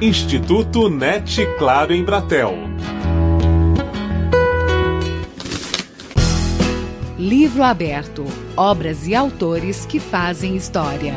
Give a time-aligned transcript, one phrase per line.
[0.00, 2.52] Instituto NET Claro em Bratel.
[7.18, 8.26] Livro aberto.
[8.54, 11.14] Obras e autores que fazem história.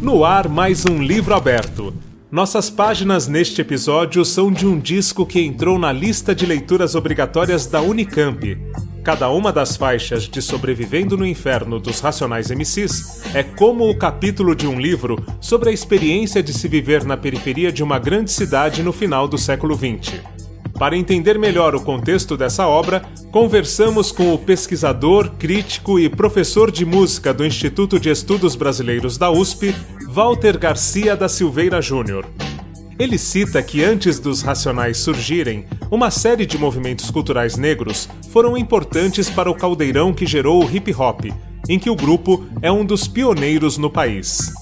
[0.00, 1.92] No ar, mais um livro aberto.
[2.30, 7.66] Nossas páginas neste episódio são de um disco que entrou na lista de leituras obrigatórias
[7.66, 8.56] da Unicamp.
[9.02, 14.54] Cada uma das faixas de Sobrevivendo no Inferno dos Racionais MCs é como o capítulo
[14.54, 18.80] de um livro sobre a experiência de se viver na periferia de uma grande cidade
[18.80, 20.20] no final do século XX.
[20.78, 23.02] Para entender melhor o contexto dessa obra,
[23.32, 29.30] conversamos com o pesquisador, crítico e professor de música do Instituto de Estudos Brasileiros da
[29.30, 29.74] USP,
[30.12, 32.26] Walter Garcia da Silveira Júnior.
[32.98, 39.30] Ele cita que antes dos Racionais surgirem, uma série de movimentos culturais negros foram importantes
[39.30, 41.26] para o caldeirão que gerou o hip hop,
[41.68, 44.52] em que o grupo é um dos pioneiros no país.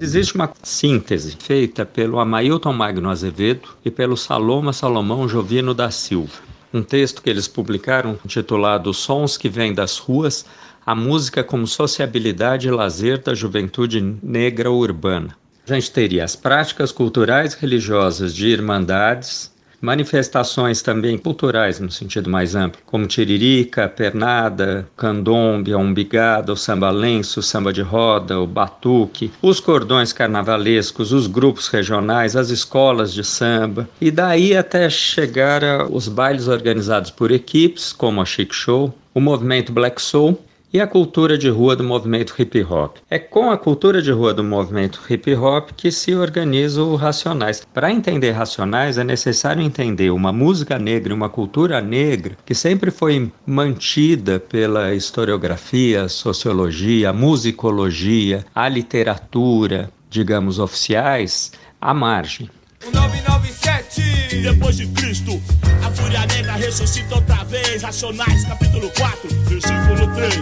[0.00, 6.46] Existe uma síntese feita pelo Amailton Magno Azevedo e pelo Saloma Salomão Jovino da Silva.
[6.72, 10.44] Um texto que eles publicaram intitulado Sons que Vêm das Ruas,
[10.86, 15.36] a música como sociabilidade e lazer da juventude negra urbana.
[15.68, 22.54] A gente teria as práticas culturais religiosas de irmandades, manifestações também culturais no sentido mais
[22.54, 28.46] amplo, como tiririca, pernada, candombe, a umbigada, o samba lenço, o samba de roda, o
[28.46, 35.64] batuque, os cordões carnavalescos, os grupos regionais, as escolas de samba, e daí até chegar
[35.64, 40.45] aos bailes organizados por equipes, como a Chic Show, o movimento Black Soul
[40.76, 42.98] e a cultura de rua do movimento hip hop.
[43.08, 47.66] É com a cultura de rua do movimento hip hop que se organiza o Racionais.
[47.72, 53.32] Para entender Racionais é necessário entender uma música negra uma cultura negra que sempre foi
[53.46, 62.50] mantida pela historiografia, sociologia, musicologia, a literatura, digamos, oficiais, à margem.
[63.36, 65.40] 997 Depois de Cristo
[65.84, 67.82] A fúria negra ressuscita outra vez.
[67.82, 70.32] Racionais, capítulo 4, versículo 3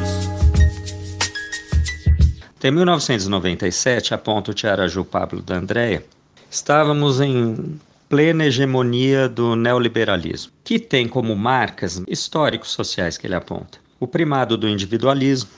[2.62, 6.03] Em 1997, aponta o Tiaraju Pablo da Andréia,
[6.50, 7.78] estávamos em
[8.09, 13.78] plena hegemonia do neoliberalismo, que tem como marcas históricos sociais que ele aponta.
[14.00, 15.50] O primado do individualismo,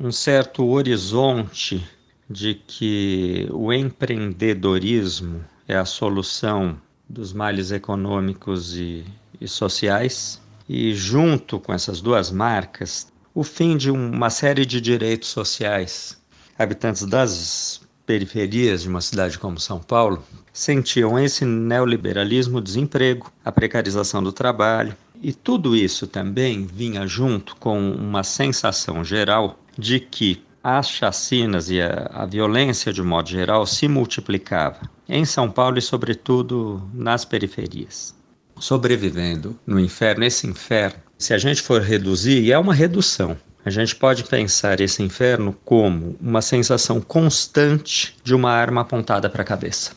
[0.00, 1.86] um certo horizonte
[2.30, 6.78] de que o empreendedorismo é a solução
[7.08, 9.04] dos males econômicos e,
[9.40, 15.28] e sociais, e junto com essas duas marcas, o fim de uma série de direitos
[15.28, 16.20] sociais.
[16.58, 20.22] Habitantes das periferias de uma cidade como São Paulo
[20.52, 27.90] sentiam esse neoliberalismo, desemprego, a precarização do trabalho, e tudo isso também vinha junto com
[27.92, 33.88] uma sensação geral de que as chacinas e a, a violência de modo geral se
[33.88, 38.14] multiplicava em São Paulo e sobretudo nas periferias.
[38.58, 43.70] Sobrevivendo no inferno, esse inferno, se a gente for reduzir, e é uma redução, a
[43.70, 49.44] gente pode pensar esse inferno como uma sensação constante de uma arma apontada para a
[49.44, 49.92] cabeça.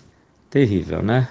[0.49, 1.27] Terrível, né?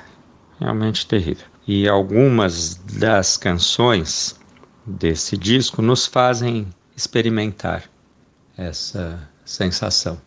[0.61, 1.47] Realmente terrível.
[1.67, 4.39] E algumas das canções
[4.85, 7.85] desse disco nos fazem experimentar
[8.57, 10.21] essa sensação.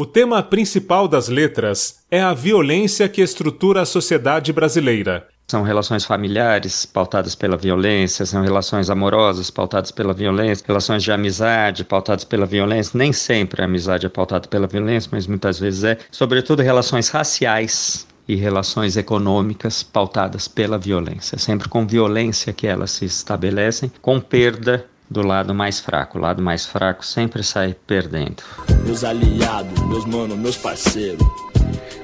[0.00, 5.28] O tema principal das letras é a violência que estrutura a sociedade brasileira.
[5.46, 11.84] São relações familiares pautadas pela violência, são relações amorosas pautadas pela violência, relações de amizade
[11.84, 12.96] pautadas pela violência.
[12.96, 15.98] Nem sempre a amizade é pautada pela violência, mas muitas vezes é.
[16.10, 21.36] Sobretudo relações raciais e relações econômicas pautadas pela violência.
[21.36, 26.18] Sempre com violência que elas se estabelecem, com perda do lado mais fraco.
[26.18, 28.42] O lado mais fraco sempre sai perdendo.
[28.84, 31.26] Meus aliados, meus manos, meus parceiros,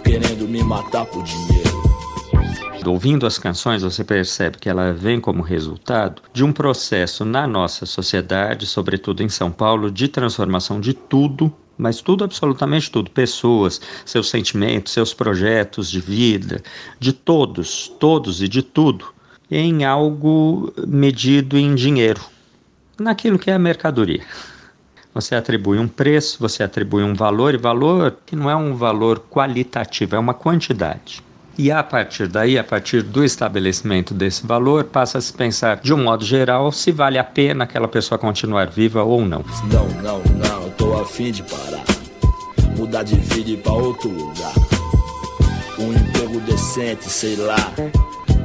[0.03, 1.77] querendo me matar por dinheiro.
[2.84, 7.84] Ouvindo as canções, você percebe que ela vem como resultado de um processo na nossa
[7.84, 14.30] sociedade, sobretudo em São Paulo, de transformação de tudo mas tudo, absolutamente tudo, pessoas, seus
[14.30, 16.63] sentimentos, seus projetos de vida,
[16.98, 19.13] de todos, todos e de tudo,
[19.51, 22.21] em algo medido em dinheiro,
[22.98, 24.22] naquilo que é a mercadoria.
[25.15, 29.19] Você atribui um preço, você atribui um valor, e valor que não é um valor
[29.31, 31.22] qualitativo, é uma quantidade.
[31.59, 35.95] E a partir daí, a partir do estabelecimento desse valor, passa a se pensar, de
[35.95, 39.42] um modo geral, se vale a pena aquela pessoa continuar viva ou não.
[39.72, 41.84] Não, não, não, tô afim de parar.
[42.77, 44.53] Mudar de vida pra outro lugar.
[45.78, 47.72] um emprego decente, sei lá.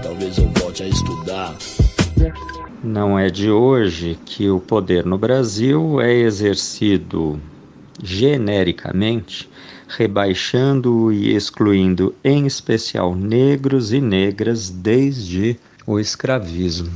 [0.01, 1.53] Talvez eu volte a estudar.
[2.83, 7.39] Não é de hoje que o poder no Brasil é exercido
[8.01, 9.47] genericamente,
[9.87, 16.91] rebaixando e excluindo, em especial, negros e negras desde o escravismo.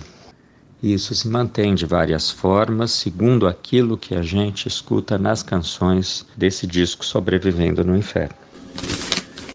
[0.81, 6.65] Isso se mantém de várias formas, segundo aquilo que a gente escuta nas canções desse
[6.65, 8.35] disco Sobrevivendo no Inferno.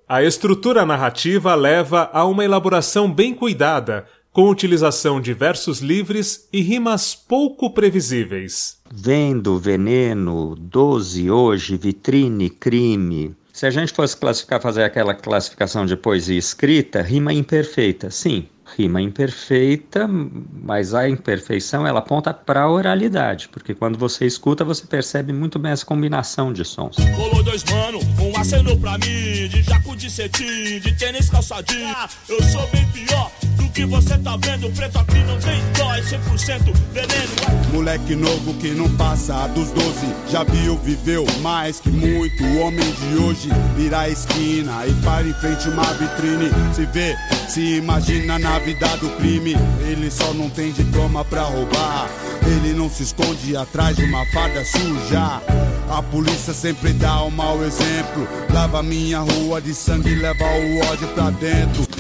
[0.09, 6.61] A estrutura narrativa leva a uma elaboração bem cuidada, com utilização de versos livres e
[6.61, 8.79] rimas pouco previsíveis.
[8.93, 13.35] Vendo, veneno, doze, hoje, vitrine, crime.
[13.53, 18.47] Se a gente fosse classificar, fazer aquela classificação de poesia escrita, rima imperfeita, sim,
[18.77, 24.87] rima imperfeita, mas a imperfeição ela aponta para a oralidade, porque quando você escuta você
[24.87, 26.97] percebe muito bem essa combinação de sons.
[27.17, 31.95] Colou dois mano, um acenou pra mim, de jaco de cetim, de tênis calçadinho.
[32.29, 33.31] Eu sou bem pior
[33.81, 37.73] que você tá vendo, preto aqui não tem dó, é 100% veneno.
[37.73, 39.89] Moleque novo que não passa dos 12,
[40.31, 42.45] já viu, viveu mais que muito.
[42.61, 43.49] Homem de hoje
[43.79, 47.17] vira a esquina e para em frente uma vitrine, se vê,
[47.49, 49.57] se imagina na vida do crime.
[49.89, 52.11] Ele só não tem diploma pra roubar.
[52.47, 55.41] Ele não se esconde atrás de uma farda suja.
[55.89, 58.29] A polícia sempre dá um mau exemplo.
[58.53, 62.00] Lava minha rua de sangue, leva o ódio pra dentro.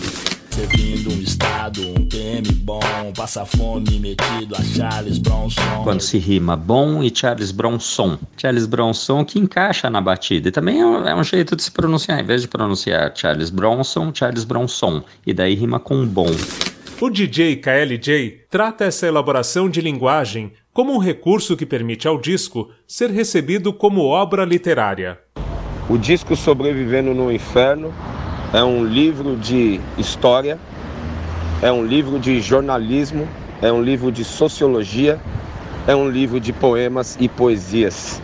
[0.61, 2.81] Servindo um estado, um PM bom,
[3.17, 5.83] passa fome metido a Charles Bronson.
[5.83, 8.19] Quando se rima bom e Charles Bronson.
[8.37, 10.51] Charles Bronson que encaixa na batida.
[10.51, 12.21] E também é um, é um jeito de se pronunciar.
[12.21, 15.03] Em vez de pronunciar Charles Bronson, Charles Bronson.
[15.27, 16.29] E daí rima com bom.
[17.01, 22.69] O DJ KLJ trata essa elaboração de linguagem como um recurso que permite ao disco
[22.87, 25.19] ser recebido como obra literária.
[25.89, 27.95] O disco Sobrevivendo no Inferno
[28.53, 30.59] é um livro de história,
[31.63, 33.29] é um livro de jornalismo,
[33.63, 35.21] é um livro de sociologia,
[35.87, 38.21] é um livro de poemas e poesias.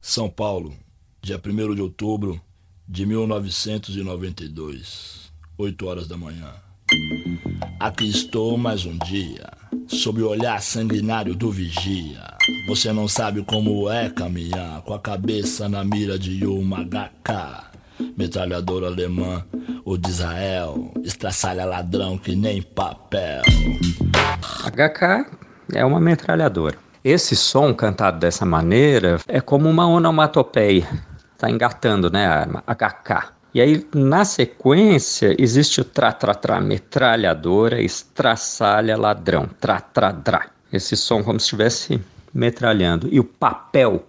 [0.00, 0.74] São Paulo,
[1.20, 2.40] dia 1 de outubro
[2.88, 6.52] de 1992, 8 horas da manhã.
[7.78, 9.48] Aqui estou mais um dia,
[9.86, 12.34] sob o olhar sanguinário do vigia.
[12.66, 17.71] Você não sabe como é caminhar com a cabeça na mira de uma HK.
[18.16, 19.44] Metralhador alemã,
[19.84, 23.42] o de Israel, estraçalha ladrão que nem papel.
[24.64, 25.26] HK
[25.74, 26.76] é uma metralhadora.
[27.04, 30.88] Esse som cantado dessa maneira é como uma onomatopeia.
[31.34, 32.74] Está engatando, né, a?
[32.74, 33.32] HK.
[33.54, 40.46] E aí, na sequência, existe o tra-tra-tra, metralhadora, estraçalha, ladrão, tra-tra-drá.
[40.72, 42.00] Esse som como se estivesse
[42.32, 43.08] metralhando.
[43.12, 44.06] E o papel,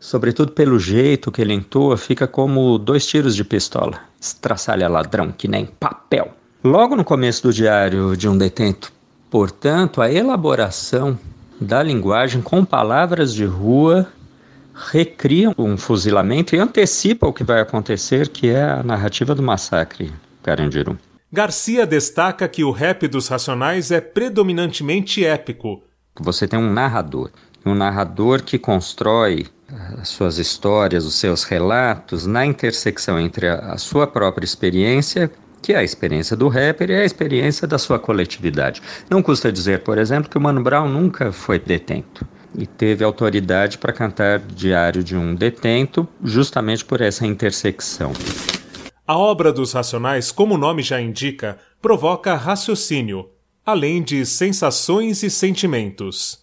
[0.00, 4.00] sobretudo pelo jeito que ele entoa, fica como dois tiros de pistola.
[4.18, 6.34] Estraçalha, ladrão, que nem papel.
[6.64, 8.92] Logo no começo do diário de um detento,
[9.30, 11.18] portanto, a elaboração
[11.60, 14.08] da linguagem com palavras de rua
[14.74, 20.12] recria um fuzilamento e antecipa o que vai acontecer, que é a narrativa do massacre
[20.42, 20.98] Carandiru.
[21.30, 25.82] Garcia destaca que o rap dos Racionais é predominantemente épico.
[26.18, 27.30] Você tem um narrador,
[27.64, 29.46] um narrador que constrói
[29.98, 35.30] as suas histórias, os seus relatos na intersecção entre a, sua própria experiência
[35.62, 38.80] que é a experiência do rapper e a experiência da sua coletividade.
[39.10, 43.78] Não custa dizer, por exemplo, que o Mano Brown nunca foi detento e teve autoridade
[43.78, 48.12] para cantar Diário de um Detento, justamente por essa intersecção.
[49.06, 53.28] A obra dos Racionais, como o nome já indica, provoca raciocínio,
[53.64, 56.39] além de sensações e sentimentos.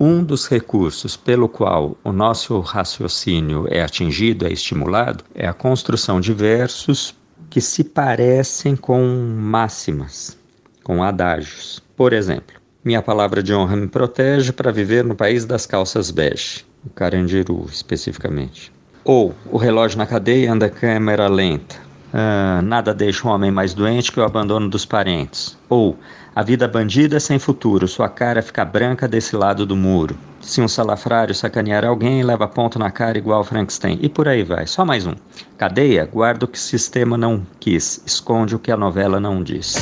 [0.00, 6.20] Um dos recursos pelo qual o nosso raciocínio é atingido, é estimulado, é a construção
[6.20, 7.16] de versos
[7.50, 9.04] que se parecem com
[9.36, 10.38] máximas,
[10.84, 11.82] com adágios.
[11.96, 16.64] Por exemplo, minha palavra de honra me protege para viver no país das calças bege,
[16.86, 18.72] o Carandiru especificamente.
[19.02, 21.87] Ou o relógio na cadeia anda câmera lenta.
[22.12, 25.56] Ah, nada deixa um homem mais doente que o abandono dos parentes.
[25.68, 25.98] Ou
[26.34, 30.16] a vida bandida é sem futuro, sua cara fica branca desse lado do muro.
[30.40, 33.98] Se um salafrário sacanear alguém, leva ponto na cara igual Frankenstein.
[34.00, 34.66] E por aí vai.
[34.66, 35.14] Só mais um.
[35.56, 39.74] Cadeia, guarda o que o sistema não quis, esconde o que a novela não diz.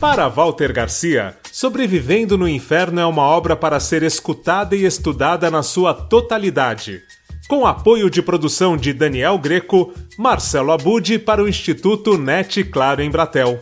[0.00, 5.60] Para Walter Garcia, Sobrevivendo no Inferno é uma obra para ser escutada e estudada na
[5.60, 7.02] sua totalidade.
[7.48, 13.10] Com apoio de produção de Daniel Greco, Marcelo Abud para o Instituto NET Claro em
[13.10, 13.58] Bratel.